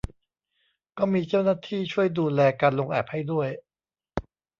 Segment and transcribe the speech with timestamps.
[0.97, 3.49] ก็มีเจ้าหน้าที่ช่วยดูแลการลงแอปให้ด้วย